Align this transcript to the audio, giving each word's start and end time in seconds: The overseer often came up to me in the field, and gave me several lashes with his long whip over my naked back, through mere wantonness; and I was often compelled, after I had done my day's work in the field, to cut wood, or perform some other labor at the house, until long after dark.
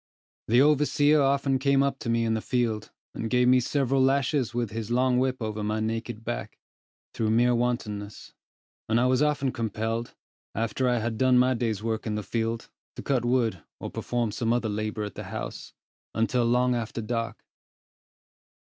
The 0.47 0.63
overseer 0.63 1.21
often 1.21 1.59
came 1.59 1.83
up 1.83 1.99
to 1.99 2.09
me 2.09 2.25
in 2.25 2.33
the 2.33 2.41
field, 2.41 2.89
and 3.13 3.29
gave 3.29 3.47
me 3.47 3.59
several 3.59 4.01
lashes 4.01 4.51
with 4.51 4.71
his 4.71 4.89
long 4.89 5.19
whip 5.19 5.39
over 5.39 5.63
my 5.63 5.79
naked 5.79 6.23
back, 6.25 6.57
through 7.13 7.29
mere 7.29 7.53
wantonness; 7.53 8.33
and 8.89 8.99
I 8.99 9.05
was 9.05 9.21
often 9.21 9.51
compelled, 9.51 10.15
after 10.55 10.89
I 10.89 10.97
had 10.97 11.19
done 11.19 11.37
my 11.37 11.53
day's 11.53 11.83
work 11.83 12.07
in 12.07 12.15
the 12.15 12.23
field, 12.23 12.67
to 12.95 13.03
cut 13.03 13.23
wood, 13.23 13.61
or 13.79 13.91
perform 13.91 14.31
some 14.31 14.51
other 14.51 14.69
labor 14.69 15.03
at 15.03 15.13
the 15.13 15.25
house, 15.25 15.75
until 16.15 16.45
long 16.45 16.73
after 16.73 17.01
dark. 17.03 17.45